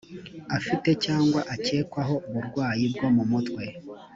[0.57, 3.63] afite cyangwa akekwaho uburwayi bwo mumutwe